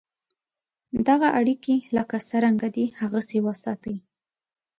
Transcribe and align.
دغه 1.07 1.27
اړیکي 1.39 1.75
لکه 1.97 2.15
څرنګه 2.29 2.67
دي 2.75 2.85
هغسې 2.99 3.37
وساتې. 3.45 3.95